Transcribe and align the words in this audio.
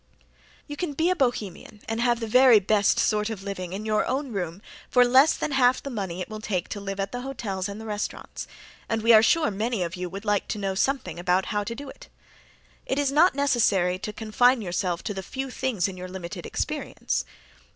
You 0.65 0.75
can 0.75 0.93
be 0.93 1.11
a 1.11 1.15
Bohemian 1.15 1.81
and 1.87 2.01
have 2.01 2.19
the 2.19 2.25
very 2.25 2.59
best 2.59 2.97
sort 2.97 3.29
of 3.29 3.43
living 3.43 3.71
in 3.71 3.85
your 3.85 4.03
own 4.07 4.31
room 4.31 4.63
for 4.89 5.05
less 5.05 5.37
than 5.37 5.51
half 5.51 5.83
the 5.83 5.91
money 5.91 6.21
it 6.21 6.27
will 6.27 6.41
take 6.41 6.67
to 6.69 6.79
live 6.79 6.99
at 6.99 7.11
the 7.11 7.21
hotels 7.21 7.69
and 7.69 7.85
restaurants, 7.85 8.47
and 8.89 9.03
we 9.03 9.13
are 9.13 9.21
sure 9.21 9.51
many 9.51 9.83
of 9.83 9.95
you 9.95 10.09
would 10.09 10.25
like 10.25 10.47
to 10.47 10.57
know 10.57 10.73
something 10.73 11.19
about 11.19 11.45
how 11.53 11.63
to 11.63 11.75
do 11.75 11.87
it. 11.87 12.09
It 12.87 12.97
is 12.97 13.11
not 13.11 13.35
necessary 13.35 13.99
to 13.99 14.11
confine 14.11 14.63
yourself 14.63 15.03
to 15.03 15.13
the 15.13 15.21
few 15.21 15.51
things 15.51 15.87
in 15.87 15.97
your 15.97 16.07
limited 16.07 16.47
experience. 16.47 17.23